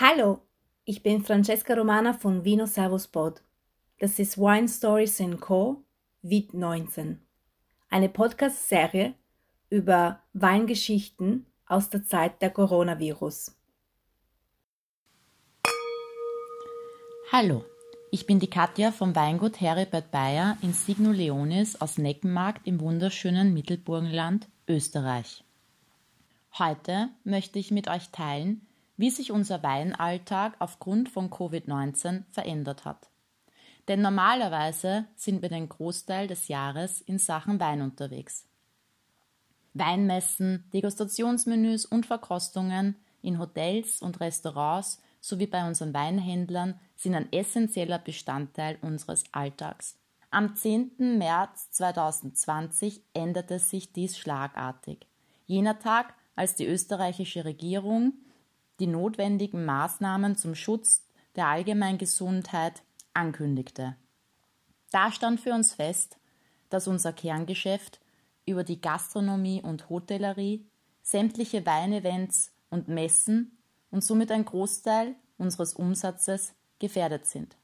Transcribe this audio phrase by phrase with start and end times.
[0.00, 0.42] Hallo,
[0.84, 3.42] ich bin Francesca Romana von Vino Servus Pod.
[3.98, 5.82] Das ist Wine Stories Co.
[6.22, 7.20] Vit 19.
[7.90, 9.14] Eine Podcast-Serie
[9.70, 13.56] über Weingeschichten aus der Zeit der Coronavirus.
[17.32, 17.64] Hallo,
[18.12, 23.52] ich bin die Katja vom Weingut Heribert Bayer in Signo Leonis aus Neckenmarkt im wunderschönen
[23.52, 25.42] Mittelburgenland, Österreich.
[26.56, 28.67] Heute möchte ich mit euch teilen,
[28.98, 33.08] wie sich unser Weinalltag aufgrund von Covid-19 verändert hat.
[33.86, 38.44] Denn normalerweise sind wir den Großteil des Jahres in Sachen Wein unterwegs.
[39.72, 47.98] Weinmessen, Degustationsmenüs und Verkostungen in Hotels und Restaurants sowie bei unseren Weinhändlern sind ein essentieller
[47.98, 49.96] Bestandteil unseres Alltags.
[50.30, 51.18] Am 10.
[51.18, 55.06] März 2020 änderte sich dies schlagartig.
[55.46, 58.12] Jener Tag, als die österreichische Regierung
[58.80, 61.04] die notwendigen Maßnahmen zum Schutz
[61.36, 62.82] der Allgemeingesundheit
[63.14, 63.96] ankündigte.
[64.90, 66.18] Da stand für uns fest,
[66.70, 68.00] dass unser Kerngeschäft
[68.46, 70.66] über die Gastronomie und Hotellerie,
[71.02, 73.58] sämtliche Weinevents und Messen
[73.90, 77.56] und somit ein Großteil unseres Umsatzes gefährdet sind.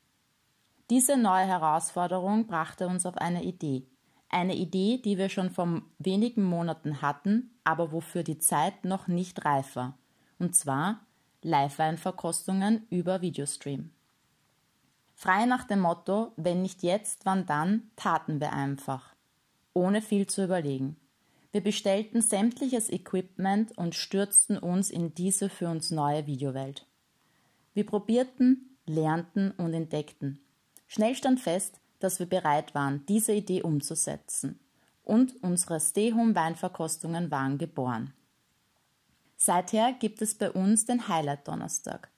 [0.91, 3.87] Diese neue Herausforderung brachte uns auf eine Idee.
[4.29, 9.45] Eine Idee, die wir schon vor wenigen Monaten hatten, aber wofür die Zeit noch nicht
[9.45, 9.99] reif war
[10.45, 11.01] und zwar
[11.41, 13.91] Live-Weinverkostungen über Videostream.
[15.15, 19.15] Frei nach dem Motto, wenn nicht jetzt, wann dann, taten wir einfach,
[19.73, 20.99] ohne viel zu überlegen.
[21.51, 26.85] Wir bestellten sämtliches Equipment und stürzten uns in diese für uns neue Videowelt.
[27.73, 30.41] Wir probierten, lernten und entdeckten.
[30.87, 34.61] Schnell stand fest, dass wir bereit waren, diese Idee umzusetzen.
[35.05, 38.13] Und unsere Stay Home Weinverkostungen waren geboren.
[39.47, 42.09] Seither gibt es bei uns den Highlight Donnerstag.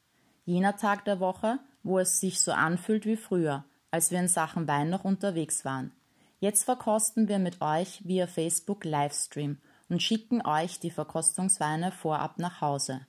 [0.44, 4.68] Jener Tag der Woche, wo es sich so anfühlt wie früher, als wir in Sachen
[4.68, 5.90] Wein noch unterwegs waren.
[6.38, 12.60] Jetzt verkosten wir mit euch via Facebook Livestream und schicken euch die Verkostungsweine vorab nach
[12.60, 13.04] Hause.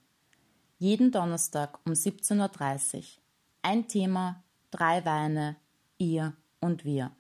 [0.79, 3.03] Jeden Donnerstag um 17.30 Uhr.
[3.61, 5.57] Ein Thema, drei Weine,
[5.99, 7.11] ihr und wir.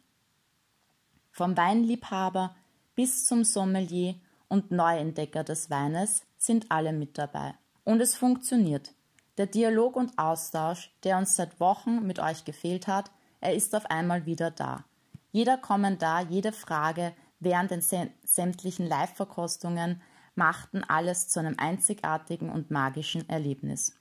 [1.29, 2.55] Vom Weinliebhaber
[2.95, 4.15] bis zum Sommelier
[4.47, 7.53] und Neuentdecker des Weines sind alle mit dabei.
[7.83, 8.93] Und es funktioniert.
[9.37, 13.85] Der Dialog und Austausch, der uns seit Wochen mit euch gefehlt hat, er ist auf
[13.85, 14.85] einmal wieder da.
[15.31, 17.83] Jeder Kommentar, jede Frage während den
[18.23, 20.01] sämtlichen Live-Verkostungen
[20.35, 23.95] machten alles zu einem einzigartigen und magischen Erlebnis.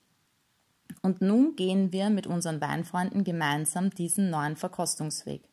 [1.02, 5.48] Und nun gehen wir mit unseren Weinfreunden gemeinsam diesen neuen Verkostungsweg.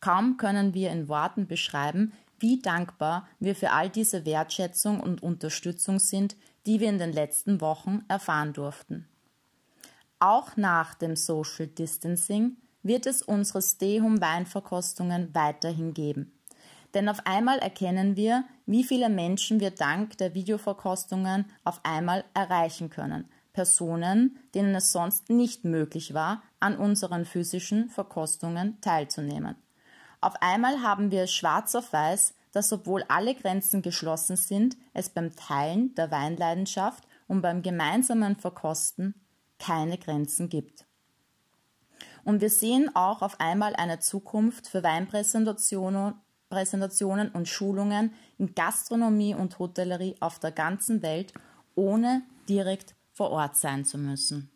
[0.00, 2.12] Kaum können wir in Worten beschreiben,
[2.44, 7.62] wie dankbar wir für all diese Wertschätzung und Unterstützung sind, die wir in den letzten
[7.62, 9.08] Wochen erfahren durften.
[10.18, 16.38] Auch nach dem Social Distancing wird es unsere Stay-Home Weinverkostungen weiterhin geben.
[16.92, 22.90] Denn auf einmal erkennen wir, wie viele Menschen wir dank der Videoverkostungen auf einmal erreichen
[22.90, 23.24] können.
[23.54, 29.56] Personen, denen es sonst nicht möglich war, an unseren physischen Verkostungen teilzunehmen.
[30.24, 35.36] Auf einmal haben wir schwarz auf weiß, dass obwohl alle Grenzen geschlossen sind, es beim
[35.36, 39.14] Teilen der Weinleidenschaft und beim gemeinsamen Verkosten
[39.58, 40.86] keine Grenzen gibt.
[42.24, 46.14] Und wir sehen auch auf einmal eine Zukunft für Weinpräsentationen
[46.48, 51.34] Präsentationen und Schulungen in Gastronomie und Hotellerie auf der ganzen Welt,
[51.74, 54.53] ohne direkt vor Ort sein zu müssen.